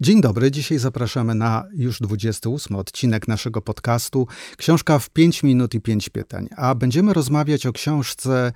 Dzień 0.00 0.20
dobry, 0.20 0.50
dzisiaj 0.50 0.78
zapraszamy 0.78 1.34
na 1.34 1.64
już 1.74 1.98
28 2.00 2.76
odcinek 2.76 3.28
naszego 3.28 3.62
podcastu 3.62 4.26
Książka 4.56 4.98
w 4.98 5.10
5 5.10 5.42
minut 5.42 5.74
i 5.74 5.80
5 5.80 6.08
pytań, 6.08 6.48
a 6.56 6.74
będziemy 6.74 7.12
rozmawiać 7.12 7.66
o 7.66 7.72
książce 7.72 8.52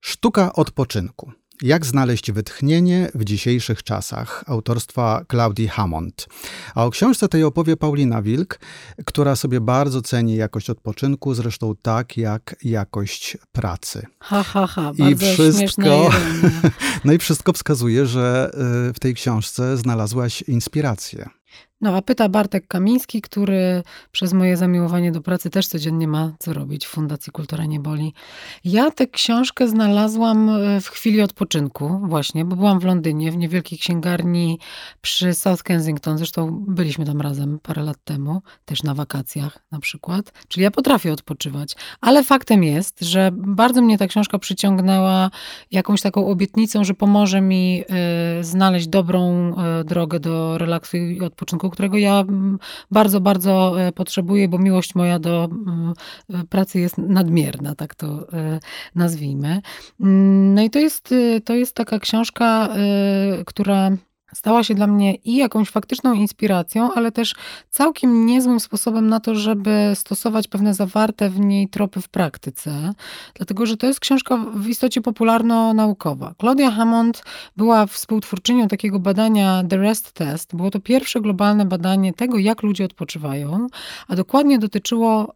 Sztuka 0.00 0.52
odpoczynku. 0.52 1.32
Jak 1.62 1.86
znaleźć 1.86 2.32
wytchnienie 2.32 3.10
w 3.14 3.24
dzisiejszych 3.24 3.82
czasach 3.82 4.44
autorstwa 4.46 5.24
Claudii 5.30 5.68
Hammond. 5.68 6.26
A 6.74 6.84
o 6.84 6.90
książce 6.90 7.28
tej 7.28 7.44
opowie 7.44 7.76
Paulina 7.76 8.22
Wilk, 8.22 8.58
która 9.04 9.36
sobie 9.36 9.60
bardzo 9.60 10.02
ceni 10.02 10.36
jakość 10.36 10.70
odpoczynku, 10.70 11.34
zresztą 11.34 11.74
tak 11.82 12.16
jak 12.16 12.56
jakość 12.62 13.36
pracy. 13.52 14.06
Ha, 14.20 14.42
ha, 14.42 14.66
ha. 14.66 14.92
Bardzo 14.98 15.26
I 15.26 15.34
wszystko, 15.34 16.10
no 17.04 17.12
i 17.12 17.18
wszystko 17.18 17.52
wskazuje, 17.52 18.06
że 18.06 18.50
y, 18.88 18.92
w 18.92 19.00
tej 19.00 19.14
książce 19.14 19.76
znalazłaś 19.76 20.42
inspirację. 20.42 21.28
No 21.84 21.96
a 21.96 22.02
pyta 22.02 22.28
Bartek 22.28 22.66
Kamiński, 22.66 23.22
który 23.22 23.82
przez 24.12 24.32
moje 24.32 24.56
zamiłowanie 24.56 25.12
do 25.12 25.20
pracy 25.20 25.50
też 25.50 25.66
codziennie 25.66 26.08
ma 26.08 26.32
co 26.38 26.52
robić 26.52 26.86
w 26.86 26.88
Fundacji 26.88 27.32
Kultura 27.32 27.64
Nie 27.64 27.80
Boli. 27.80 28.14
Ja 28.64 28.90
tę 28.90 29.06
książkę 29.06 29.68
znalazłam 29.68 30.48
e, 30.48 30.80
w 30.80 30.88
chwili 30.88 31.22
odpoczynku 31.22 32.00
właśnie, 32.04 32.44
bo 32.44 32.56
byłam 32.56 32.80
w 32.80 32.84
Londynie, 32.84 33.32
w 33.32 33.36
niewielkiej 33.36 33.78
księgarni 33.78 34.58
przy 35.00 35.34
South 35.34 35.62
Kensington. 35.62 36.18
Zresztą 36.18 36.64
byliśmy 36.68 37.04
tam 37.04 37.20
razem 37.20 37.58
parę 37.62 37.82
lat 37.82 37.96
temu, 38.04 38.42
też 38.64 38.82
na 38.82 38.94
wakacjach 38.94 39.58
na 39.72 39.80
przykład. 39.80 40.32
Czyli 40.48 40.64
ja 40.64 40.70
potrafię 40.70 41.12
odpoczywać. 41.12 41.76
Ale 42.00 42.24
faktem 42.24 42.64
jest, 42.64 43.00
że 43.00 43.30
bardzo 43.32 43.82
mnie 43.82 43.98
ta 43.98 44.06
książka 44.06 44.38
przyciągnęła 44.38 45.30
jakąś 45.70 46.02
taką 46.02 46.26
obietnicą, 46.26 46.84
że 46.84 46.94
pomoże 46.94 47.40
mi 47.40 47.84
y, 48.40 48.44
znaleźć 48.44 48.86
dobrą 48.86 49.52
y, 49.80 49.84
drogę 49.84 50.20
do 50.20 50.58
relaksu 50.58 50.96
i 50.96 51.20
odpoczynku, 51.20 51.73
którego 51.74 51.98
ja 51.98 52.20
mm, 52.20 52.58
bardzo, 52.90 53.20
bardzo 53.20 53.82
e, 53.82 53.92
potrzebuję, 53.92 54.48
bo 54.48 54.58
miłość 54.58 54.94
moja 54.94 55.18
do 55.18 55.44
mm, 55.44 55.92
e, 56.30 56.44
pracy 56.44 56.80
jest 56.80 56.98
nadmierna, 56.98 57.74
tak 57.74 57.94
to 57.94 58.32
e, 58.32 58.60
nazwijmy. 58.94 59.60
Mm, 60.00 60.54
no 60.54 60.62
i 60.62 60.70
to 60.70 60.78
jest, 60.78 61.14
to 61.44 61.54
jest 61.54 61.74
taka 61.74 61.98
książka, 61.98 62.68
która 63.46 63.90
stała 64.34 64.64
się 64.64 64.74
dla 64.74 64.86
mnie 64.86 65.14
i 65.14 65.36
jakąś 65.36 65.70
faktyczną 65.70 66.14
inspiracją, 66.14 66.94
ale 66.94 67.12
też 67.12 67.34
całkiem 67.70 68.26
niezłym 68.26 68.60
sposobem 68.60 69.08
na 69.08 69.20
to, 69.20 69.34
żeby 69.34 69.92
stosować 69.94 70.48
pewne 70.48 70.74
zawarte 70.74 71.30
w 71.30 71.40
niej 71.40 71.68
tropy 71.68 72.00
w 72.00 72.08
praktyce, 72.08 72.94
dlatego 73.34 73.66
że 73.66 73.76
to 73.76 73.86
jest 73.86 74.00
książka 74.00 74.36
w 74.54 74.68
istocie 74.68 75.00
popularno-naukowa. 75.00 76.34
Claudia 76.40 76.70
Hammond 76.70 77.22
była 77.56 77.86
współtwórczynią 77.86 78.68
takiego 78.68 78.98
badania 78.98 79.62
The 79.68 79.76
Rest 79.76 80.12
Test. 80.12 80.56
Było 80.56 80.70
to 80.70 80.80
pierwsze 80.80 81.20
globalne 81.20 81.64
badanie 81.64 82.12
tego, 82.12 82.38
jak 82.38 82.62
ludzie 82.62 82.84
odpoczywają, 82.84 83.66
a 84.08 84.16
dokładnie 84.16 84.58
dotyczyło 84.58 85.34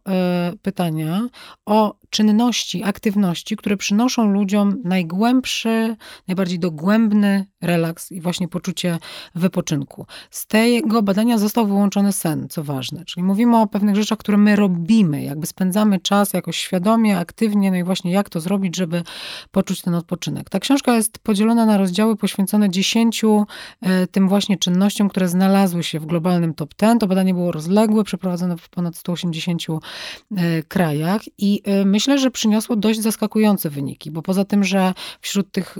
y, 0.53 0.57
pytania 0.57 1.27
o 1.65 1.95
czynności, 2.09 2.83
aktywności, 2.83 3.57
które 3.57 3.77
przynoszą 3.77 4.31
ludziom 4.31 4.81
najgłębszy, 4.83 5.95
najbardziej 6.27 6.59
dogłębny 6.59 7.45
relaks 7.61 8.11
i 8.11 8.21
właśnie 8.21 8.47
poczucie 8.47 8.88
wypoczynku. 9.35 10.05
Z 10.31 10.47
tego 10.47 11.01
badania 11.01 11.37
został 11.37 11.67
wyłączony 11.67 12.11
sen, 12.11 12.47
co 12.49 12.63
ważne. 12.63 13.05
Czyli 13.05 13.23
mówimy 13.23 13.57
o 13.57 13.67
pewnych 13.67 13.95
rzeczach, 13.95 14.17
które 14.17 14.37
my 14.37 14.55
robimy, 14.55 15.23
jakby 15.23 15.47
spędzamy 15.47 15.99
czas 15.99 16.33
jakoś 16.33 16.57
świadomie, 16.57 17.17
aktywnie, 17.17 17.71
no 17.71 17.77
i 17.77 17.83
właśnie 17.83 18.11
jak 18.11 18.29
to 18.29 18.39
zrobić, 18.39 18.75
żeby 18.75 19.03
poczuć 19.51 19.81
ten 19.81 19.95
odpoczynek. 19.95 20.49
Ta 20.49 20.59
książka 20.59 20.95
jest 20.95 21.19
podzielona 21.19 21.65
na 21.65 21.77
rozdziały 21.77 22.15
poświęcone 22.15 22.69
dziesięciu 22.69 23.45
e, 23.81 24.07
tym 24.07 24.29
właśnie 24.29 24.57
czynnościom, 24.57 25.09
które 25.09 25.27
znalazły 25.27 25.83
się 25.83 25.99
w 25.99 26.05
globalnym 26.05 26.53
top 26.53 26.73
10. 26.81 26.99
To 26.99 27.07
badanie 27.07 27.33
było 27.33 27.51
rozległe, 27.51 28.03
przeprowadzone 28.03 28.57
w 28.57 28.69
ponad 28.69 28.95
180 28.95 29.63
e, 29.69 30.63
krajach 30.63 31.21
i 31.37 31.61
my 31.85 31.99
myślę, 31.99 32.19
że 32.19 32.31
przyniosło 32.31 32.75
dość 32.75 33.01
zaskakujące 33.01 33.69
wyniki, 33.69 34.11
bo 34.11 34.21
poza 34.21 34.45
tym, 34.45 34.63
że 34.63 34.93
wśród 35.21 35.51
tych 35.51 35.77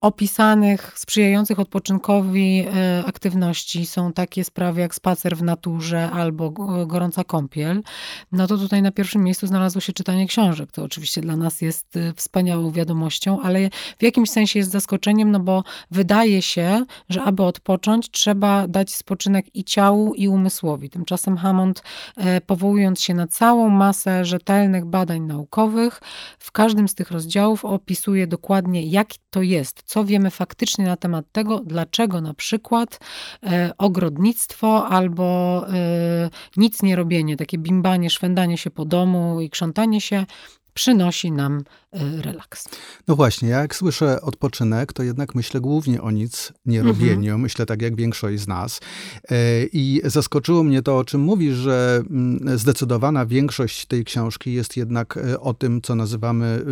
opisanych, 0.00 0.92
sprzyjających 0.96 1.60
odpoczynkowi 1.60 2.64
e, 2.66 3.04
aktywności 3.06 3.86
są 3.86 4.12
takie 4.12 4.44
sprawy 4.44 4.80
jak 4.80 4.94
spacer 4.94 5.36
w 5.36 5.42
naturze 5.42 6.10
albo 6.10 6.50
gorąca 6.86 7.24
kąpiel, 7.24 7.82
no 8.32 8.46
to 8.46 8.58
tutaj 8.58 8.82
na 8.82 8.92
pierwszym 8.92 9.24
miejscu 9.24 9.46
znalazło 9.46 9.80
się 9.80 9.92
czytanie 9.92 10.26
książek. 10.26 10.72
To 10.72 10.82
oczywiście 10.82 11.20
dla 11.20 11.36
nas 11.36 11.60
jest 11.60 11.96
e, 11.96 12.12
wspaniałą 12.12 12.70
wiadomością, 12.70 13.40
ale 13.42 13.70
w 13.98 14.02
jakimś 14.02 14.30
sensie 14.30 14.58
jest 14.58 14.70
zaskoczeniem, 14.70 15.30
no 15.30 15.40
bo 15.40 15.64
wydaje 15.90 16.42
się, 16.42 16.84
że 17.08 17.22
aby 17.22 17.42
odpocząć, 17.42 18.10
trzeba 18.10 18.68
dać 18.68 18.94
spoczynek 18.94 19.46
i 19.54 19.64
ciału, 19.64 20.14
i 20.14 20.28
umysłowi. 20.28 20.90
Tymczasem 20.90 21.36
Hammond, 21.36 21.82
e, 22.16 22.40
powołując 22.40 23.00
się 23.00 23.14
na 23.14 23.26
całą 23.26 23.68
masę 23.68 24.24
rzetelnych 24.24 24.84
badań 24.84 25.20
naukowych, 25.20 26.00
w 26.38 26.52
każdym 26.52 26.88
z 26.88 26.94
tych 26.94 27.10
rozdziałów 27.10 27.64
opisuje 27.64 28.26
dokładnie, 28.26 28.82
jak 28.82 29.08
to 29.30 29.42
jest, 29.42 29.85
co 29.86 30.04
wiemy 30.04 30.30
faktycznie 30.30 30.84
na 30.84 30.96
temat 30.96 31.24
tego, 31.32 31.60
dlaczego 31.60 32.20
na 32.20 32.34
przykład 32.34 33.00
e, 33.42 33.70
ogrodnictwo 33.78 34.88
albo 34.88 35.64
e, 35.68 36.30
nic 36.56 36.82
nie 36.82 36.96
robienie, 36.96 37.36
takie 37.36 37.58
bimbanie, 37.58 38.10
szwendanie 38.10 38.58
się 38.58 38.70
po 38.70 38.84
domu 38.84 39.40
i 39.40 39.50
krzątanie 39.50 40.00
się 40.00 40.26
przynosi 40.74 41.32
nam 41.32 41.64
relaks. 42.22 42.68
No 43.08 43.16
właśnie, 43.16 43.48
ja 43.48 43.60
jak 43.60 43.76
słyszę 43.76 44.20
odpoczynek, 44.20 44.92
to 44.92 45.02
jednak 45.02 45.34
myślę 45.34 45.60
głównie 45.60 46.02
o 46.02 46.10
nic 46.10 46.52
nie 46.66 46.82
robieniu. 46.82 47.16
Mhm. 47.16 47.40
Myślę 47.40 47.66
tak 47.66 47.82
jak 47.82 47.96
większość 47.96 48.42
z 48.42 48.48
nas. 48.48 48.80
E, 49.30 49.64
I 49.64 50.00
zaskoczyło 50.04 50.62
mnie 50.62 50.82
to, 50.82 50.98
o 50.98 51.04
czym 51.04 51.20
mówisz, 51.20 51.54
że 51.54 52.02
mm, 52.10 52.58
zdecydowana 52.58 53.26
większość 53.26 53.86
tej 53.86 54.04
książki 54.04 54.52
jest 54.52 54.76
jednak 54.76 55.16
e, 55.16 55.40
o 55.40 55.54
tym, 55.54 55.82
co 55.82 55.94
nazywamy 55.94 56.64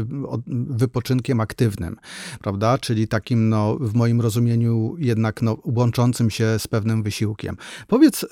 wypoczynkiem 0.71 1.41
aktywnym, 1.41 1.97
prawda? 2.41 2.79
Czyli 2.79 3.09
takim, 3.09 3.49
no, 3.49 3.77
w 3.81 3.95
moim 3.95 4.21
rozumieniu, 4.21 4.95
jednak 4.99 5.43
no, 5.43 5.59
łączącym 5.65 6.31
się 6.31 6.59
z 6.59 6.69
pewnym 6.69 7.03
wysiłkiem. 7.03 7.57
Powiedz 7.89 8.27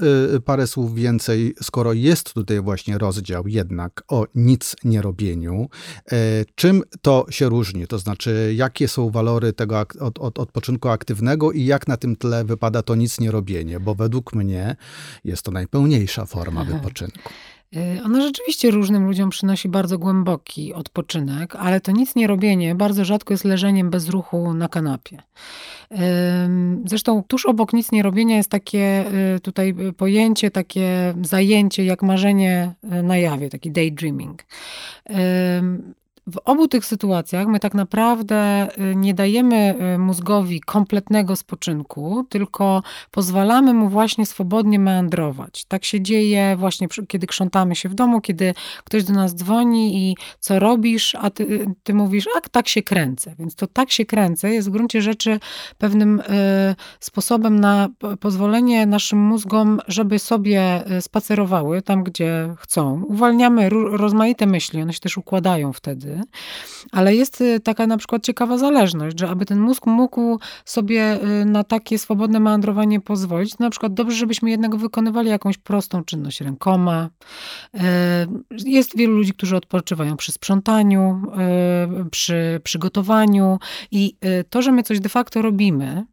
parę 0.44 0.66
słów 0.66 0.94
więcej, 0.94 1.54
skoro 1.62 1.92
jest 1.92 2.34
tutaj 2.34 2.60
właśnie 2.60 2.98
rozdział 2.98 3.48
jednak 3.48 4.04
o 4.08 4.26
nic 4.34 4.76
nie 4.84 5.02
robieniu, 5.02 5.69
E, 6.12 6.44
czym 6.91 7.00
to 7.03 7.26
się 7.31 7.48
różni? 7.48 7.87
To 7.87 7.98
znaczy, 7.98 8.53
jakie 8.56 8.88
są 8.88 9.10
walory 9.10 9.53
tego 9.53 9.87
od, 10.00 10.19
od, 10.19 10.38
odpoczynku 10.38 10.88
aktywnego 10.88 11.53
i 11.53 11.65
jak 11.65 11.88
na 11.88 11.97
tym 11.97 12.16
tle 12.16 12.44
wypada 12.44 12.82
to 12.82 12.94
nic 12.94 13.20
nie 13.20 13.31
robienie? 13.31 13.81
Bo 13.81 13.94
według 13.94 14.34
mnie 14.34 14.76
jest 15.25 15.43
to 15.43 15.50
najpełniejsza 15.50 16.26
forma 16.26 16.65
wypoczynku. 16.65 17.31
E, 17.76 18.03
ona 18.04 18.20
rzeczywiście 18.20 18.70
różnym 18.70 19.04
ludziom 19.04 19.31
przynosi 19.31 19.69
bardzo 19.69 19.98
głęboki 19.98 20.75
odpoczynek, 20.75 21.56
ale 21.56 21.81
to 21.81 21.93
nic 21.93 22.16
nie 22.16 22.26
robienie 22.26 22.75
bardzo 22.75 23.04
rzadko 23.04 23.34
jest 23.34 23.44
leżeniem 23.44 23.91
bez 23.91 24.09
ruchu 24.09 24.54
na 24.54 24.69
kanapie. 24.69 25.22
Zresztą 26.84 27.22
tuż 27.22 27.47
obok 27.47 27.72
nic 27.72 27.93
nie 27.93 28.03
robienia 28.03 28.37
jest 28.37 28.49
takie 28.49 29.04
e, 29.34 29.41
tutaj 29.41 29.75
pojęcie, 29.97 30.50
takie 30.50 31.14
zajęcie 31.22 31.84
jak 31.84 32.03
marzenie 32.03 32.75
na 32.82 33.16
jawie, 33.16 33.50
taki 33.50 33.70
daydreaming. 33.70 34.44
W 36.27 36.38
obu 36.44 36.69
tych 36.69 36.84
sytuacjach 36.84 37.46
my 37.46 37.61
tak 37.61 37.75
naprawdę 37.75 38.69
y, 38.93 38.96
nie 38.96 39.14
dajemy 39.14 39.75
y, 39.94 39.99
mózgowi 39.99 40.61
kompletnego 40.61 41.37
spoczynku, 41.37 42.26
tylko 42.29 42.82
pozwalamy 43.11 43.75
mu 43.75 43.88
właśnie 43.88 44.26
swobodnie 44.26 44.79
meandrować. 44.79 45.64
Tak 45.64 45.85
się 45.85 46.00
dzieje 46.00 46.56
właśnie, 46.56 46.88
kiedy 47.08 47.26
krzątamy 47.26 47.76
się 47.76 47.88
w 47.88 47.94
domu, 47.94 48.20
kiedy 48.20 48.55
ktoś 48.85 49.05
do 49.05 49.12
nas 49.12 49.35
dzwoni 49.35 49.96
i 49.96 50.17
co 50.41 50.58
robisz, 50.58 51.14
a 51.14 51.31
ty, 51.31 51.44
y, 51.44 51.67
ty 51.82 51.94
mówisz, 51.94 52.25
a 52.37 52.41
tak 52.41 52.69
się 52.69 52.82
kręcę. 52.82 53.35
Więc 53.38 53.55
to 53.55 53.67
tak 53.67 53.91
się 53.91 54.05
kręcę 54.05 54.50
jest 54.50 54.69
w 54.69 54.73
gruncie 54.73 55.02
rzeczy 55.02 55.41
pewnym 55.79 56.23
sposobem 57.00 57.61
na 57.61 57.88
pozwolenie 58.20 58.87
naszym 58.87 59.19
mózgom, 59.19 59.81
żeby 59.88 60.19
sobie 60.19 60.85
spacerowały 61.00 61.82
tam, 61.82 62.05
gdzie 62.05 62.55
chcą. 62.58 63.02
Uwalniamy 63.08 63.69
rozmaite 63.91 64.46
myśli, 64.46 64.82
one 64.82 64.93
się 64.93 65.00
też 65.00 65.19
układają 65.19 65.73
wtedy 65.73 66.12
wtedy. 66.12 66.31
Ale 66.93 67.14
jest 67.14 67.43
taka 67.64 67.87
na 67.87 67.97
przykład 67.97 68.23
ciekawa 68.23 68.59
zależność, 68.59 69.20
że 69.20 69.29
aby 69.29 69.47
ten 69.47 69.61
mózg 69.61 69.87
mógł 69.87 70.38
sobie 70.64 71.19
na 71.47 71.64
takie 71.64 71.99
swobodne 71.99 72.41
meandrowanie 72.41 73.00
pozwolić, 73.00 73.59
na 73.59 73.70
przykład 73.70 73.94
dobrze, 73.94 74.17
żebyśmy 74.17 74.50
jednak 74.50 74.76
wykonywali 74.76 75.29
jakąś 75.29 75.59
prostą 75.59 76.05
czynność 76.05 76.41
rękoma. 76.41 77.11
Jest 78.50 78.97
wielu 78.97 79.17
ludzi, 79.17 79.32
którzy 79.32 79.56
odpoczywają 79.56 80.17
przy 80.17 80.32
sprzątaniu, 80.32 81.23
przy 82.11 82.61
przygotowaniu 82.65 83.58
i 83.91 84.17
to, 84.50 84.62
że 84.62 84.73
my 84.73 84.82
coś 84.82 85.00
de 85.00 85.08
facto 85.08 85.43
robimy, 85.43 85.73
Y, 85.93 86.12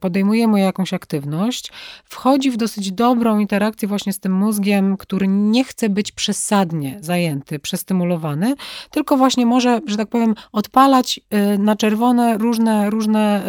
podejmujemy 0.00 0.60
jakąś 0.60 0.94
aktywność, 0.94 1.72
wchodzi 2.04 2.50
w 2.50 2.56
dosyć 2.56 2.92
dobrą 2.92 3.38
interakcję 3.38 3.88
właśnie 3.88 4.12
z 4.12 4.20
tym 4.20 4.32
mózgiem, 4.32 4.96
który 4.96 5.28
nie 5.28 5.64
chce 5.64 5.88
być 5.88 6.12
przesadnie 6.12 6.98
zajęty, 7.00 7.58
przestymulowany, 7.58 8.54
tylko 8.90 9.16
właśnie 9.16 9.46
może, 9.46 9.80
że 9.86 9.96
tak 9.96 10.08
powiem, 10.08 10.34
odpalać 10.52 11.20
y, 11.54 11.58
na 11.58 11.76
czerwone 11.76 12.38
różne, 12.38 12.90
różne 12.90 13.42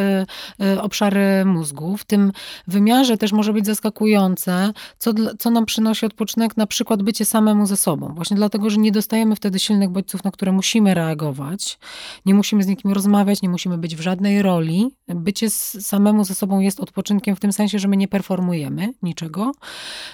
y, 0.61 0.81
obszary 0.81 1.45
mózgu. 1.45 1.97
W 1.97 2.05
tym 2.05 2.31
wymiarze 2.67 3.17
też 3.17 3.31
może 3.31 3.53
być 3.53 3.65
zaskakujące, 3.65 4.73
co, 4.97 5.11
co 5.39 5.49
nam 5.49 5.65
przynosi 5.65 6.05
odpoczynek, 6.05 6.57
na 6.57 6.67
przykład 6.67 7.03
bycie 7.03 7.25
samemu 7.25 7.65
ze 7.65 7.77
sobą. 7.77 8.13
Właśnie 8.15 8.37
dlatego, 8.37 8.69
że 8.69 8.77
nie 8.77 8.91
dostajemy 8.91 9.35
wtedy 9.35 9.59
silnych 9.59 9.89
bodźców, 9.89 10.23
na 10.23 10.31
które 10.31 10.51
musimy 10.51 10.93
reagować, 10.93 11.79
nie 12.25 12.33
musimy 12.33 12.63
z 12.63 12.67
nikim 12.67 12.91
rozmawiać, 12.91 13.41
nie 13.41 13.49
musimy 13.49 13.77
być 13.77 13.95
w 13.95 14.01
żadnej 14.01 14.41
roli. 14.41 14.91
Bycie 15.07 15.49
z 15.49 15.84
samemu 15.85 16.23
ze 16.23 16.35
sobą 16.35 16.59
jest 16.59 16.79
odpoczynkiem 16.79 17.35
w 17.35 17.39
tym 17.39 17.53
sensie, 17.53 17.79
że 17.79 17.87
my 17.87 17.97
nie 17.97 18.07
performujemy 18.07 18.93
niczego 19.01 19.51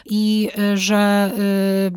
i 0.05 0.49
y, 0.73 0.77
że 0.77 1.31
y, 1.37 1.91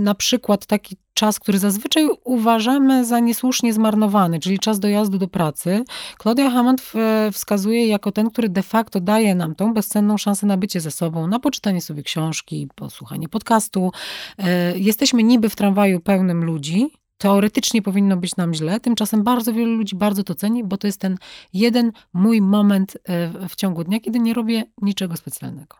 na 0.00 0.14
przykład 0.14 0.66
taki 0.66 0.96
czas, 1.14 1.40
który 1.40 1.58
zazwyczaj 1.58 2.08
uważamy 2.24 3.04
za 3.04 3.20
niesłusznie 3.20 3.72
zmarnowany, 3.72 4.40
czyli 4.40 4.58
czas 4.58 4.80
dojazdu 4.80 5.18
do 5.18 5.28
pracy, 5.28 5.84
Claudia 6.22 6.50
Hammond 6.50 6.92
wskazuje 7.32 7.86
jako 7.86 8.12
ten, 8.12 8.30
który 8.30 8.48
de 8.48 8.62
facto 8.62 9.00
daje 9.00 9.34
nam 9.34 9.54
tą 9.54 9.74
bezcenną 9.74 10.18
szansę 10.18 10.46
na 10.46 10.56
bycie 10.56 10.80
ze 10.80 10.90
sobą, 10.90 11.26
na 11.26 11.38
poczytanie 11.38 11.80
sobie 11.80 12.02
książki, 12.02 12.68
posłuchanie 12.74 13.28
podcastu. 13.28 13.92
Y, 14.38 14.44
jesteśmy 14.78 15.22
niby 15.22 15.48
w 15.48 15.56
tramwaju 15.56 16.00
pełnym 16.00 16.44
ludzi, 16.44 16.90
Teoretycznie 17.18 17.82
powinno 17.82 18.16
być 18.16 18.36
nam 18.36 18.54
źle, 18.54 18.80
tymczasem 18.80 19.24
bardzo 19.24 19.52
wielu 19.52 19.76
ludzi 19.76 19.96
bardzo 19.96 20.22
to 20.24 20.34
ceni, 20.34 20.64
bo 20.64 20.76
to 20.76 20.86
jest 20.86 21.00
ten 21.00 21.16
jeden 21.52 21.92
mój 22.12 22.40
moment 22.40 22.98
e, 23.04 23.48
w 23.48 23.56
ciągu 23.56 23.84
dnia, 23.84 24.00
kiedy 24.00 24.18
nie 24.18 24.34
robię 24.34 24.64
niczego 24.82 25.16
specjalnego. 25.16 25.76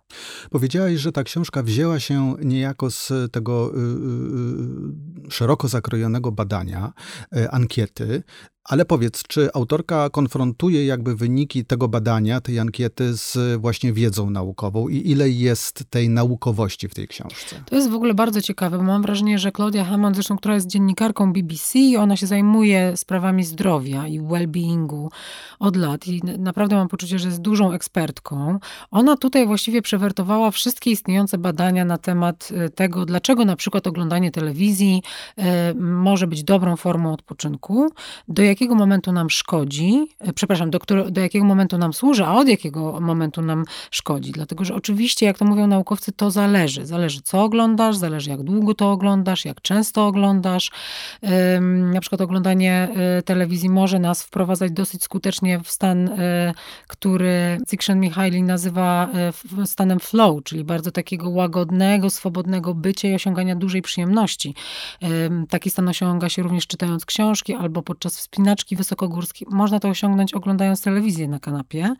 Powiedziałaś, 0.50 0.94
że 0.94 1.12
ta 1.12 1.22
książka 1.22 1.62
wzięła 1.62 2.00
się 2.00 2.34
niejako 2.44 2.90
z 2.90 3.12
tego 3.32 3.72
y, 3.74 3.78
y, 3.78 5.26
y, 5.26 5.30
szeroko 5.30 5.68
zakrojonego 5.68 6.32
badania, 6.32 6.92
ankiety, 7.50 8.22
ale 8.68 8.84
powiedz, 8.84 9.22
czy 9.22 9.48
autorka 9.54 10.10
konfrontuje 10.10 10.86
jakby 10.86 11.16
wyniki 11.16 11.64
tego 11.64 11.88
badania, 11.88 12.40
tej 12.40 12.58
ankiety 12.58 13.16
z 13.16 13.60
właśnie 13.60 13.92
wiedzą 13.92 14.30
naukową 14.30 14.88
i 14.88 15.10
ile 15.10 15.30
jest 15.30 15.84
tej 15.90 16.08
naukowości 16.08 16.88
w 16.88 16.94
tej 16.94 17.08
książce? 17.08 17.62
To 17.66 17.76
jest 17.76 17.90
w 17.90 17.94
ogóle 17.94 18.14
bardzo 18.14 18.42
ciekawe, 18.42 18.76
bo 18.76 18.84
mam 18.84 19.02
wrażenie, 19.02 19.38
że 19.38 19.52
Claudia 19.52 19.84
Hammond, 19.84 20.16
zresztą 20.16 20.36
która 20.36 20.54
jest 20.54 20.66
dziennikarką 20.66 21.32
BBC, 21.32 21.78
ona 21.98 22.16
się 22.16 22.26
zajmuje 22.26 22.96
sprawami 22.96 23.44
zdrowia 23.44 24.06
i 24.06 24.20
well-beingu 24.20 25.08
od 25.58 25.76
lat 25.76 26.08
i 26.08 26.22
naprawdę 26.38 26.76
mam 26.76 26.88
poczucie, 26.88 27.18
że 27.18 27.28
jest 27.28 27.40
dużą 27.40 27.72
ekspertką. 27.72 28.58
Ona 28.90 29.16
tutaj 29.16 29.46
właściwie 29.46 29.82
przewertowała 29.82 30.50
wszystkie 30.50 30.90
istniejące 30.90 31.38
badania 31.38 31.84
na 31.84 31.98
temat 31.98 32.48
y, 32.66 32.70
tego, 32.70 33.06
dlaczego 33.06 33.44
na 33.44 33.56
przykład 33.56 33.86
oglądanie 33.86 34.30
telewizji 34.30 35.02
y, 35.38 35.42
może 35.74 36.26
być 36.26 36.44
dobrą 36.44 36.76
formą 36.76 37.12
odpoczynku, 37.12 37.88
do 38.28 38.42
jakiego 38.56 38.74
momentu 38.74 39.12
nam 39.12 39.30
szkodzi, 39.30 40.08
e, 40.20 40.32
przepraszam, 40.32 40.70
do, 40.70 40.78
którego, 40.78 41.10
do 41.10 41.20
jakiego 41.20 41.44
momentu 41.44 41.78
nam 41.78 41.92
służy, 41.92 42.24
a 42.24 42.34
od 42.34 42.48
jakiego 42.48 43.00
momentu 43.00 43.42
nam 43.42 43.64
szkodzi. 43.90 44.32
Dlatego, 44.32 44.64
że 44.64 44.74
oczywiście, 44.74 45.26
jak 45.26 45.38
to 45.38 45.44
mówią 45.44 45.66
naukowcy, 45.66 46.12
to 46.12 46.30
zależy. 46.30 46.86
Zależy, 46.86 47.22
co 47.22 47.42
oglądasz, 47.42 47.96
zależy, 47.96 48.30
jak 48.30 48.42
długo 48.42 48.74
to 48.74 48.90
oglądasz, 48.90 49.44
jak 49.44 49.60
często 49.60 50.06
oglądasz. 50.06 50.70
Na 51.92 52.00
przykład 52.00 52.20
oglądanie 52.20 52.88
e, 53.18 53.22
telewizji 53.22 53.70
może 53.70 53.98
nas 53.98 54.22
wprowadzać 54.22 54.72
dosyć 54.72 55.02
skutecznie 55.02 55.60
w 55.60 55.70
stan, 55.70 56.08
e, 56.08 56.54
który 56.86 57.58
Csikszentmihalyi 57.68 58.42
nazywa 58.42 59.08
stanem 59.64 60.00
flow, 60.00 60.44
czyli 60.44 60.64
bardzo 60.64 60.90
takiego 60.90 61.30
łagodnego, 61.30 62.10
swobodnego 62.10 62.74
bycia 62.74 63.08
i 63.08 63.14
osiągania 63.14 63.56
dużej 63.56 63.82
przyjemności. 63.82 64.54
Taki 65.48 65.70
stan 65.70 65.88
osiąga 65.88 66.28
się 66.28 66.42
również 66.42 66.66
czytając 66.66 67.06
książki 67.06 67.54
albo 67.54 67.82
podczas 67.82 68.18
wspinaczki 68.18 68.45
wspinaczki 68.46 68.76
wysokogórskie. 68.76 69.44
Można 69.50 69.80
to 69.80 69.88
osiągnąć 69.88 70.34
oglądając 70.34 70.82
telewizję 70.82 71.28
na 71.28 71.38
kanapie, 71.38 71.94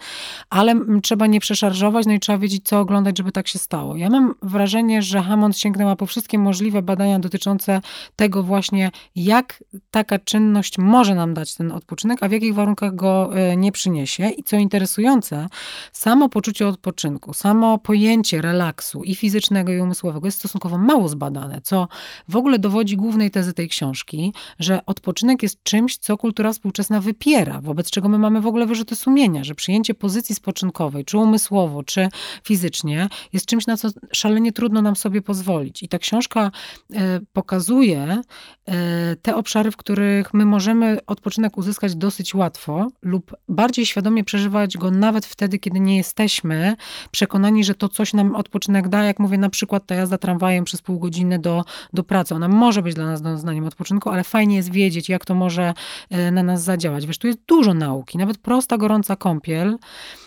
ale 0.51 0.75
trzeba 1.03 1.27
nie 1.27 1.41
przeszarżować, 1.41 2.07
no 2.07 2.13
i 2.13 2.21
trzeba 2.21 2.39
wiedzieć, 2.39 2.65
co 2.65 2.81
oglądać, 2.81 3.19
żeby 3.19 3.33
tak 3.33 3.49
się 3.49 3.59
stało. 3.59 3.97
Ja 3.97 4.11
mam 4.11 4.35
wrażenie, 4.43 5.03
że 5.03 5.23
Hammond 5.23 5.59
sięgnęła 5.59 5.97
po 5.97 6.07
wszystkie 6.07 6.39
możliwe 6.39 6.83
badania 6.83 7.19
dotyczące 7.19 7.81
tego 8.17 8.43
właśnie, 8.43 8.91
jak 9.17 9.65
taka 9.91 10.19
czynność 10.19 10.79
może 10.79 11.15
nam 11.15 11.35
dać 11.35 11.55
ten 11.55 11.73
odpoczynek, 11.73 12.23
a 12.23 12.29
w 12.29 12.33
jakich 12.33 12.55
warunkach 12.55 12.95
go 12.95 13.37
e, 13.37 13.57
nie 13.57 13.73
przyniesie. 13.73 14.29
I 14.29 14.43
co 14.43 14.57
interesujące, 14.57 15.47
samo 15.93 16.29
poczucie 16.29 16.69
odpoczynku, 16.69 17.35
samo 17.35 17.79
pojęcie 17.79 18.43
relaksu 18.43 19.03
i 19.03 19.15
fizycznego, 19.15 19.73
i 19.73 19.81
umysłowego 19.81 20.27
jest 20.27 20.39
stosunkowo 20.39 20.79
mało 20.79 21.09
zbadane, 21.09 21.61
co 21.63 21.89
w 22.29 22.37
ogóle 22.37 22.59
dowodzi 22.59 22.97
głównej 22.97 23.31
tezy 23.31 23.53
tej 23.53 23.69
książki, 23.69 24.33
że 24.59 24.87
odpoczynek 24.87 25.43
jest 25.43 25.63
czymś, 25.63 25.97
co 25.97 26.17
kultura 26.17 26.36
kultura 26.37 26.53
współczesna 26.53 27.01
wypiera, 27.01 27.61
wobec 27.61 27.91
czego 27.91 28.09
my 28.09 28.19
mamy 28.19 28.41
w 28.41 28.47
ogóle 28.47 28.67
wyrzuty 28.67 28.97
sumienia, 28.97 29.45
że 29.45 29.55
przyjęcie 29.55 29.95
pozycji 29.95 30.35
spoczynkowej, 30.35 31.05
czy 31.05 31.19
umysłowo, 31.19 31.83
czy 31.83 32.09
fizycznie, 32.45 33.09
jest 33.33 33.47
czymś, 33.47 33.67
na 33.67 33.77
co 33.77 33.89
szalenie 34.13 34.53
trudno 34.53 34.83
nam 34.83 34.97
sobie 34.97 35.23
pozwolić. 35.23 35.83
I 35.83 35.89
ta 35.89 35.99
książka 35.99 36.51
e, 36.95 37.21
pokazuje 37.33 38.23
e, 38.69 39.17
te 39.23 39.37
obszary, 39.37 39.71
w 39.71 39.77
których 39.77 40.35
my 40.35 40.45
możemy 40.45 40.99
odpoczynek 41.07 41.59
uzyskać 41.59 41.95
dosyć 41.95 42.35
łatwo 42.35 42.89
lub 43.03 43.37
bardziej 43.49 43.87
świadomie 43.87 44.25
przeżywać 44.25 44.77
go 44.77 44.91
nawet 44.91 45.27
wtedy, 45.27 45.59
kiedy 45.59 45.81
nie 45.81 45.97
jesteśmy 45.97 46.77
przekonani, 47.11 47.65
że 47.65 47.75
to 47.75 47.89
coś 47.89 48.13
nam 48.13 48.35
odpoczynek 48.35 48.89
da. 48.89 49.05
Jak 49.05 49.19
mówię, 49.19 49.39
na 49.39 49.51
przykład 49.51 49.87
ta 49.87 49.95
jazda 49.95 50.19
tramwajem 50.19 50.65
przez 50.65 50.83
pół 50.83 50.99
godziny 50.99 51.39
do, 51.39 51.65
do 51.93 52.05
pracy. 52.05 52.35
Ona 52.35 52.49
może 52.49 52.83
być 52.83 52.95
dla 52.95 53.07
nas 53.07 53.23
doznaniem 53.23 53.65
odpoczynku, 53.65 54.11
ale 54.11 54.25
fajnie 54.25 54.57
jest 54.57 54.73
wiedzieć, 54.73 55.09
jak 55.09 55.25
to 55.25 55.35
może 55.35 55.75
e, 56.11 56.26
na 56.31 56.43
nas 56.43 56.63
zadziałać. 56.63 57.07
Wiesz, 57.07 57.19
tu 57.19 57.27
jest 57.27 57.39
dużo 57.47 57.75
nauki, 57.75 58.19
nawet 58.19 58.39
prosta, 58.39 58.79
gorąca 58.79 59.17
kąpiel. 59.17 59.79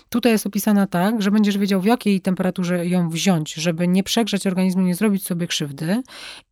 Tutaj 0.10 0.32
jest 0.32 0.48
opisana 0.48 0.88
tak, 0.88 1.22
że 1.22 1.32
będziesz 1.32 1.58
wiedział, 1.58 1.82
w 1.82 1.86
jakiej 1.86 2.22
temperaturze 2.22 2.88
ją 2.88 3.10
wziąć, 3.10 3.54
żeby 3.54 3.88
nie 3.88 4.04
przegrzać 4.04 4.48
organizmu, 4.48 4.82
nie 4.82 4.96
zrobić 4.96 5.26
sobie 5.26 5.48
krzywdy. 5.48 6.02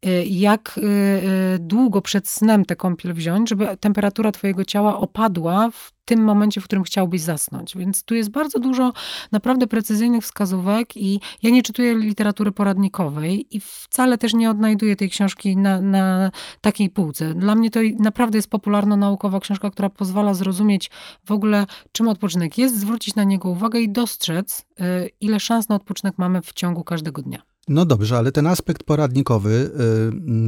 Y, 0.06 0.26
jak 0.26 0.78
y, 0.78 0.82
y, 0.82 1.60
długo 1.60 2.02
przed 2.02 2.28
snem 2.28 2.66
tę 2.66 2.76
kąpiel 2.76 3.14
wziąć, 3.14 3.50
żeby 3.50 3.78
temperatura 3.80 4.32
twojego 4.32 4.66
ciała 4.66 4.98
opadła 5.00 5.72
w 5.72 5.97
tym 6.08 6.24
momencie, 6.24 6.62
w 6.62 6.64
którym 6.64 6.84
chciałbyś 6.84 7.22
zasnąć. 7.22 7.78
Więc 7.78 8.04
tu 8.04 8.16
jest 8.16 8.30
bardzo 8.30 8.60
dużo 8.60 8.94
naprawdę 9.32 9.68
precyzyjnych 9.68 10.24
wskazówek 10.24 10.98
i 10.98 11.20
ja 11.44 11.50
nie 11.50 11.64
czytuję 11.64 11.96
literatury 11.96 12.52
poradnikowej 12.52 13.56
i 13.56 13.60
wcale 13.60 14.18
też 14.18 14.34
nie 14.34 14.50
odnajduję 14.50 14.96
tej 14.96 15.10
książki 15.10 15.58
na, 15.58 15.82
na 15.82 16.32
takiej 16.62 16.90
półce. 16.90 17.34
Dla 17.34 17.56
mnie 17.56 17.72
to 17.72 17.80
naprawdę 18.00 18.38
jest 18.38 18.50
popularno-naukowa 18.50 19.40
książka, 19.40 19.70
która 19.70 19.90
pozwala 19.90 20.34
zrozumieć 20.34 20.92
w 21.26 21.32
ogóle, 21.32 21.66
czym 21.92 22.08
odpoczynek 22.08 22.58
jest, 22.58 22.80
zwrócić 22.80 23.16
na 23.16 23.24
niego 23.24 23.50
uwagę 23.50 23.80
i 23.80 23.90
dostrzec, 23.90 24.66
y, 24.80 25.10
ile 25.22 25.40
szans 25.40 25.70
na 25.70 25.76
odpoczynek 25.76 26.18
mamy 26.18 26.42
w 26.42 26.54
ciągu 26.54 26.84
każdego 26.84 27.22
dnia. 27.22 27.57
No 27.68 27.86
dobrze, 27.86 28.18
ale 28.18 28.32
ten 28.32 28.48
aspekt 28.48 28.84
poradnikowy, 28.84 29.72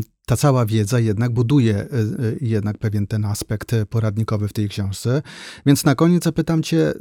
y, 0.01 0.03
ta 0.25 0.37
cała 0.37 0.65
wiedza 0.65 0.99
jednak 0.99 1.33
buduje 1.33 1.87
y, 1.93 2.37
jednak 2.41 2.77
pewien 2.77 3.07
ten 3.07 3.25
aspekt 3.25 3.75
poradnikowy 3.89 4.47
w 4.47 4.53
tej 4.53 4.69
książce. 4.69 5.21
Więc 5.65 5.85
na 5.85 5.95
koniec 5.95 6.23
zapytam 6.23 6.63
cię, 6.63 6.93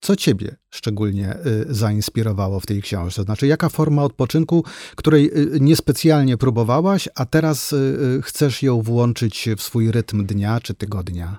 co 0.00 0.16
ciebie 0.16 0.56
szczególnie 0.70 1.36
y, 1.46 1.74
zainspirowało 1.74 2.60
w 2.60 2.66
tej 2.66 2.82
książce? 2.82 3.22
Znaczy, 3.22 3.46
jaka 3.46 3.68
forma 3.68 4.02
odpoczynku, 4.02 4.64
której 4.96 5.26
y, 5.26 5.60
niespecjalnie 5.60 6.36
próbowałaś, 6.36 7.08
a 7.14 7.26
teraz 7.26 7.72
y, 7.72 8.20
chcesz 8.22 8.62
ją 8.62 8.82
włączyć 8.82 9.48
w 9.56 9.62
swój 9.62 9.92
rytm 9.92 10.26
dnia 10.26 10.60
czy 10.60 10.74
tygodnia? 10.74 11.38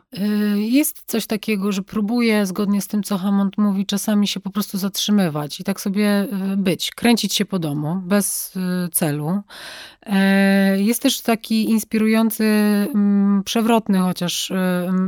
Jest 0.55 1.03
coś 1.05 1.27
takiego, 1.27 1.71
że 1.71 1.81
próbuję, 1.81 2.45
zgodnie 2.45 2.81
z 2.81 2.87
tym, 2.87 3.03
co 3.03 3.17
Hammond 3.17 3.57
mówi, 3.57 3.85
czasami 3.85 4.27
się 4.27 4.39
po 4.39 4.49
prostu 4.49 4.77
zatrzymywać 4.77 5.59
i 5.59 5.63
tak 5.63 5.81
sobie 5.81 6.27
być, 6.57 6.91
kręcić 6.91 7.33
się 7.33 7.45
po 7.45 7.59
domu 7.59 8.01
bez 8.05 8.53
celu. 8.91 9.41
E, 10.07 10.81
jest 10.81 11.01
też 11.01 11.21
taki 11.21 11.69
inspirujący, 11.69 12.43
mm, 12.43 13.43
przewrotny 13.43 13.99
chociaż 13.99 14.51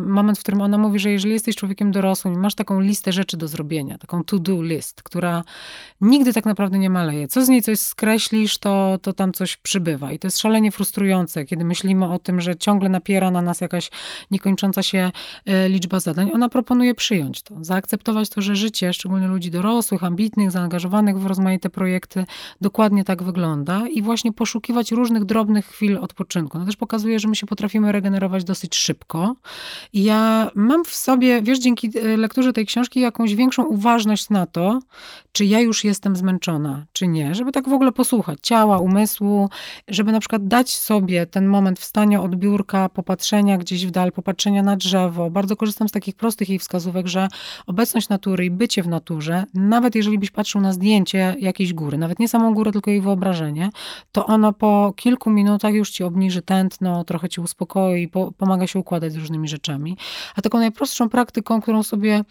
moment, 0.05 0.37
w 0.39 0.41
którym 0.41 0.61
ona 0.61 0.77
mówi, 0.77 0.99
że 0.99 1.11
jeżeli 1.11 1.33
jesteś 1.33 1.55
człowiekiem 1.55 1.91
dorosłym 1.91 2.33
i 2.33 2.37
masz 2.37 2.55
taką 2.55 2.79
listę 2.79 3.11
rzeczy 3.11 3.37
do 3.37 3.47
zrobienia, 3.47 3.97
taką 3.97 4.23
to-do 4.23 4.63
list, 4.63 5.03
która 5.03 5.43
nigdy 6.01 6.33
tak 6.33 6.45
naprawdę 6.45 6.79
nie 6.79 6.89
maleje. 6.89 7.27
Co 7.27 7.45
z 7.45 7.49
niej 7.49 7.61
coś 7.61 7.79
skreślisz, 7.79 8.57
to, 8.57 8.99
to 9.01 9.13
tam 9.13 9.33
coś 9.33 9.57
przybywa. 9.57 10.11
I 10.11 10.19
to 10.19 10.27
jest 10.27 10.39
szalenie 10.39 10.71
frustrujące, 10.71 11.45
kiedy 11.45 11.65
myślimy 11.65 12.05
o 12.05 12.19
tym, 12.19 12.41
że 12.41 12.55
ciągle 12.55 12.89
napiera 12.89 13.31
na 13.31 13.41
nas 13.41 13.61
jakaś 13.61 13.91
niekończąca 14.31 14.83
się 14.83 15.11
e, 15.45 15.69
liczba 15.69 15.99
zadań. 15.99 16.31
Ona 16.33 16.49
proponuje 16.49 16.95
przyjąć 16.95 17.41
to, 17.41 17.55
zaakceptować 17.61 18.29
to, 18.29 18.41
że 18.41 18.55
życie, 18.55 18.93
szczególnie 18.93 19.27
ludzi 19.27 19.51
dorosłych, 19.51 20.03
ambitnych, 20.03 20.51
zaangażowanych 20.51 21.19
w 21.19 21.25
rozmaite 21.25 21.69
projekty, 21.69 22.25
dokładnie 22.61 23.03
tak 23.03 23.23
wygląda 23.23 23.87
i 23.87 24.01
właśnie 24.01 24.33
poszukiwać 24.33 24.88
różnych 24.91 25.25
drobnych 25.25 25.65
chwil 25.65 25.98
odpoczynku. 25.98 26.60
No 26.60 26.65
też 26.65 26.75
pokazuje, 26.75 27.19
że 27.19 27.27
my 27.27 27.36
się 27.36 27.48
potrafimy 27.48 27.91
regenerować 27.91 28.43
dosyć 28.43 28.75
szybko. 28.75 29.36
I 29.93 30.03
ja 30.03 30.51
mam 30.55 30.86
w 30.86 30.93
sobie, 30.93 31.41
wiesz, 31.41 31.60
dzięki 31.60 31.91
e, 31.98 32.17
lekturze 32.17 32.53
tej 32.53 32.65
książki 32.65 33.00
jakąś 33.00 33.36
większą 33.36 33.63
uważność 33.63 34.29
na 34.29 34.46
to, 34.46 34.79
czy 35.31 35.46
ja 35.46 35.60
już 35.60 35.84
jestem 35.84 36.15
zmęczona, 36.15 36.86
czy 36.93 37.08
nie, 37.08 37.36
żeby 37.36 37.51
tak 37.51 37.69
w 37.69 37.74
ogóle 37.74 37.91
posłuchać 37.91 38.39
ciała, 38.41 38.79
umysłu, 38.79 39.50
żeby 39.88 40.12
na 40.12 40.19
przykład 40.19 40.48
dać 40.48 40.77
sobie 40.77 41.25
ten 41.25 41.48
moment 41.48 41.79
wstania 41.79 42.22
od 42.22 42.36
biurka, 42.36 42.89
popatrzenia 42.89 43.58
gdzieś 43.58 43.86
w 43.86 43.91
dal, 43.91 44.12
popatrzenia 44.12 44.63
na 44.63 44.75
drzewo. 44.75 45.29
Bardzo 45.29 45.55
korzystam 45.55 45.89
z 45.89 45.91
takich 45.91 46.15
prostych 46.15 46.50
jej 46.50 46.60
wskazówek, 46.60 47.08
że 47.08 47.27
obecność 47.67 48.10
natury 48.10 48.46
i 48.46 48.51
bycie 48.51 48.84
w 48.84 48.88
naturze, 48.88 49.43
nawet 49.53 49.96
jeżeli 49.96 50.19
byś 50.19 50.31
patrzył 50.31 50.62
na 50.62 50.74
zdjęcie 50.74 51.36
jakiejś 51.39 51.74
góry, 51.74 51.98
nawet 51.98 52.19
nie 52.19 52.27
samą 52.27 52.53
górę, 52.53 52.72
tylko 52.72 52.91
jej 52.91 53.01
wyobrażenie, 53.01 53.69
to 54.12 54.25
ono 54.25 54.53
po 54.53 54.78
kilku 54.95 55.29
minutach 55.29 55.74
już 55.74 55.91
ci 55.91 56.03
obniży 56.03 56.41
tętno, 56.41 57.03
trochę 57.03 57.29
ci 57.29 57.41
uspokoi, 57.41 58.07
po, 58.07 58.31
pomaga 58.31 58.67
się 58.67 58.79
układać 58.79 59.13
z 59.13 59.15
różnymi 59.15 59.48
rzeczami. 59.48 59.98
A 60.36 60.41
taką 60.41 60.59
najprostszą 60.59 61.09
praktyką, 61.09 61.62
którą 61.62 61.83
sobie 61.83 62.24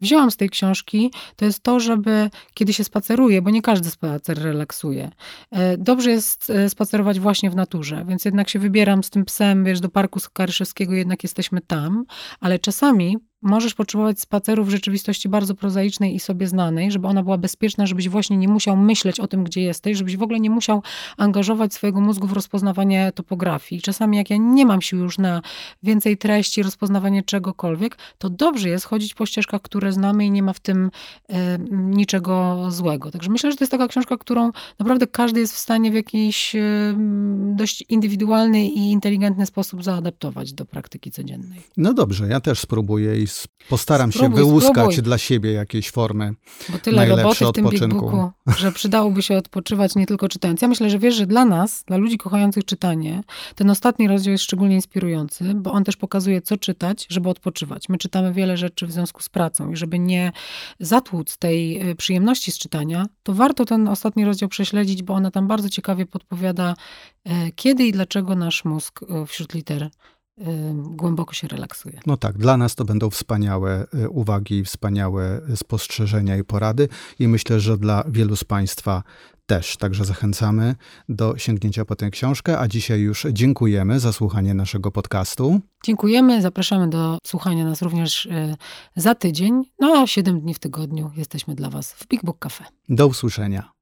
wzięłam 0.00 0.30
z 0.30 0.36
tej 0.36 0.50
książki, 0.50 1.12
to 1.36 1.44
jest 1.44 1.62
to, 1.62 1.80
żeby 1.80 2.30
kiedy 2.54 2.72
się 2.72 2.84
spaceruje, 2.84 3.42
bo 3.42 3.50
nie 3.50 3.62
każdy 3.62 3.90
spacer 3.90 4.38
relaksuje, 4.42 5.10
e, 5.50 5.76
dobrze 5.76 6.10
jest 6.10 6.50
e, 6.50 6.68
spacerować 6.68 7.20
właśnie 7.20 7.50
w 7.50 7.56
naturze, 7.56 8.04
więc 8.08 8.24
jednak 8.24 8.48
się 8.48 8.58
wybieram 8.58 9.04
z 9.04 9.10
tym 9.10 9.24
psem, 9.24 9.64
wiesz, 9.64 9.80
do 9.80 9.88
Parku 9.88 10.20
Skaryszewskiego, 10.20 10.94
jednak 10.94 11.22
jesteśmy 11.22 11.60
tam, 11.60 12.04
ale 12.40 12.58
czasami 12.58 13.16
możesz 13.42 13.74
potrzebować 13.74 14.20
spaceru 14.20 14.64
w 14.64 14.70
rzeczywistości 14.70 15.28
bardzo 15.28 15.54
prozaicznej 15.54 16.14
i 16.14 16.20
sobie 16.20 16.46
znanej, 16.46 16.92
żeby 16.92 17.06
ona 17.06 17.22
była 17.22 17.38
bezpieczna, 17.38 17.86
żebyś 17.86 18.08
właśnie 18.08 18.36
nie 18.36 18.48
musiał 18.48 18.76
myśleć 18.76 19.20
o 19.20 19.26
tym, 19.26 19.44
gdzie 19.44 19.60
jesteś, 19.60 19.98
żebyś 19.98 20.16
w 20.16 20.22
ogóle 20.22 20.40
nie 20.40 20.50
musiał 20.50 20.82
angażować 21.16 21.74
swojego 21.74 22.00
mózgu 22.00 22.26
w 22.26 22.32
rozpoznawanie 22.32 23.12
topografii. 23.14 23.82
Czasami 23.82 24.16
jak 24.16 24.30
ja 24.30 24.36
nie 24.36 24.66
mam 24.66 24.82
sił 24.82 24.98
już 24.98 25.18
na 25.18 25.42
więcej 25.82 26.18
treści, 26.18 26.62
rozpoznawanie 26.62 27.22
czegokolwiek, 27.22 27.98
to 28.18 28.30
dobrze 28.30 28.68
jest 28.68 28.84
chodzić 28.84 29.14
po 29.14 29.26
ścieżkach, 29.26 29.62
które 29.62 29.92
znamy 29.92 30.26
i 30.26 30.30
nie 30.30 30.42
ma 30.42 30.52
w 30.52 30.60
tym 30.60 30.90
e, 31.28 31.58
niczego 31.72 32.66
złego. 32.68 33.10
Także 33.10 33.30
myślę, 33.30 33.50
że 33.50 33.56
to 33.56 33.64
jest 33.64 33.72
taka 33.72 33.88
książka, 33.88 34.16
którą 34.16 34.50
naprawdę 34.78 35.06
każdy 35.06 35.40
jest 35.40 35.54
w 35.54 35.58
stanie 35.58 35.90
w 35.90 35.94
jakiś 35.94 36.56
e, 36.56 36.60
dość 37.56 37.84
indywidualny 37.88 38.66
i 38.66 38.90
inteligentny 38.90 39.46
sposób 39.46 39.84
zaadaptować 39.84 40.52
do 40.52 40.64
praktyki 40.64 41.10
codziennej. 41.10 41.62
No 41.76 41.94
dobrze, 41.94 42.28
ja 42.28 42.40
też 42.40 42.58
spróbuję 42.58 43.22
i 43.22 43.26
postaram 43.68 44.12
spróbuj, 44.12 44.38
się 44.38 44.44
wyłuskać 44.44 44.74
spróbuj. 44.74 45.02
dla 45.02 45.18
siebie 45.18 45.52
jakieś 45.52 45.90
formy 45.90 46.34
Bo 46.68 46.78
tyle 46.78 47.06
roboty 47.06 47.44
w 47.44 47.52
tym 47.52 47.88
Booku, 47.88 48.30
że 48.58 48.72
przydałoby 48.72 49.22
się 49.22 49.36
odpoczywać 49.36 49.94
nie 49.94 50.06
tylko 50.06 50.28
czytając. 50.28 50.62
Ja 50.62 50.68
myślę, 50.68 50.90
że 50.90 50.98
wiesz, 50.98 51.14
że 51.14 51.26
dla 51.26 51.44
nas, 51.44 51.84
dla 51.86 51.96
ludzi 51.96 52.18
kochających 52.18 52.64
czytanie, 52.64 53.22
ten 53.54 53.70
ostatni 53.70 54.08
rozdział 54.08 54.32
jest 54.32 54.44
szczególnie 54.44 54.74
inspirujący, 54.74 55.54
bo 55.54 55.72
on 55.72 55.84
też 55.84 55.96
pokazuje, 55.96 56.42
co 56.42 56.56
czytać, 56.56 57.06
żeby 57.10 57.28
odpoczywać. 57.28 57.88
My 57.88 57.98
czytamy 57.98 58.32
wiele 58.32 58.56
rzeczy 58.56 58.86
w 58.86 58.92
związku 58.92 59.22
z 59.22 59.28
pracą 59.28 59.72
i 59.72 59.76
żeby 59.76 59.98
nie 59.98 60.32
zatłuc 60.80 61.38
tej 61.38 61.90
y, 61.90 61.94
przyjemności 61.94 62.52
z 62.52 62.58
czytania, 62.58 63.06
to 63.22 63.32
warto 63.32 63.64
ten 63.64 63.88
ostatni 63.88 64.24
rozdział 64.24 64.48
prześledzić, 64.48 65.02
bo 65.02 65.14
ona 65.14 65.30
tam 65.30 65.48
bardzo 65.48 65.68
ciekawie 65.68 66.06
podpowiada, 66.06 66.74
e, 67.24 67.52
kiedy 67.52 67.84
i 67.84 67.92
dlaczego 67.92 68.34
nasz 68.34 68.64
mózg 68.64 69.00
e, 69.02 69.26
wśród 69.26 69.54
liter 69.54 69.90
głęboko 70.74 71.34
się 71.34 71.48
relaksuje. 71.48 72.00
No 72.06 72.16
tak, 72.16 72.38
dla 72.38 72.56
nas 72.56 72.74
to 72.74 72.84
będą 72.84 73.10
wspaniałe 73.10 73.86
y, 73.94 74.10
uwagi, 74.10 74.64
wspaniałe 74.64 75.40
spostrzeżenia 75.54 76.36
i 76.36 76.44
porady 76.44 76.88
i 77.18 77.28
myślę, 77.28 77.60
że 77.60 77.78
dla 77.78 78.04
wielu 78.08 78.36
z 78.36 78.44
Państwa 78.44 79.02
też. 79.46 79.76
Także 79.76 80.04
zachęcamy 80.04 80.74
do 81.08 81.38
sięgnięcia 81.38 81.84
po 81.84 81.96
tę 81.96 82.10
książkę, 82.10 82.58
a 82.58 82.68
dzisiaj 82.68 83.00
już 83.00 83.26
dziękujemy 83.32 84.00
za 84.00 84.12
słuchanie 84.12 84.54
naszego 84.54 84.90
podcastu. 84.90 85.60
Dziękujemy, 85.84 86.42
zapraszamy 86.42 86.90
do 86.90 87.18
słuchania 87.26 87.64
nas 87.64 87.82
również 87.82 88.26
y, 88.26 88.56
za 88.96 89.14
tydzień, 89.14 89.62
no 89.78 90.02
a 90.02 90.06
7 90.06 90.40
dni 90.40 90.54
w 90.54 90.58
tygodniu 90.58 91.10
jesteśmy 91.16 91.54
dla 91.54 91.70
Was 91.70 91.92
w 91.92 92.06
Big 92.06 92.24
Book 92.24 92.38
Cafe. 92.38 92.64
Do 92.88 93.06
usłyszenia. 93.06 93.81